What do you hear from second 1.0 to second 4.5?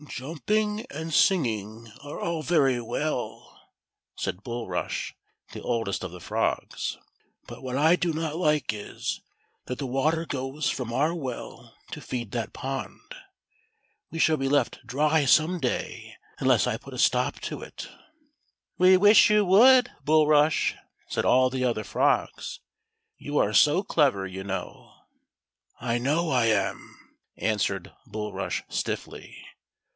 singing are all very well," said